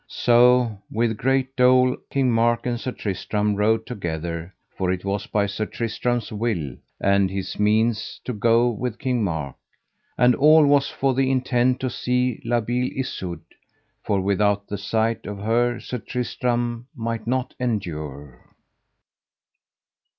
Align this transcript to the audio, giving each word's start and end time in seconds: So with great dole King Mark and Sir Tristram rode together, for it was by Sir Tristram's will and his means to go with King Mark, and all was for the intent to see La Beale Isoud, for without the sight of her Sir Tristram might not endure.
So 0.07 0.79
with 0.89 1.15
great 1.15 1.55
dole 1.55 1.95
King 2.09 2.31
Mark 2.31 2.65
and 2.65 2.79
Sir 2.79 2.91
Tristram 2.91 3.53
rode 3.55 3.85
together, 3.85 4.51
for 4.75 4.91
it 4.91 5.05
was 5.05 5.27
by 5.27 5.45
Sir 5.45 5.67
Tristram's 5.67 6.31
will 6.31 6.75
and 6.99 7.29
his 7.29 7.59
means 7.59 8.19
to 8.25 8.33
go 8.33 8.67
with 8.71 8.97
King 8.97 9.23
Mark, 9.23 9.57
and 10.17 10.33
all 10.33 10.65
was 10.65 10.89
for 10.89 11.13
the 11.13 11.29
intent 11.29 11.79
to 11.81 11.89
see 11.91 12.41
La 12.43 12.61
Beale 12.61 12.89
Isoud, 12.97 13.41
for 14.03 14.19
without 14.19 14.65
the 14.67 14.77
sight 14.79 15.27
of 15.27 15.37
her 15.37 15.79
Sir 15.79 15.99
Tristram 15.99 16.87
might 16.95 17.27
not 17.27 17.53
endure. 17.59 18.43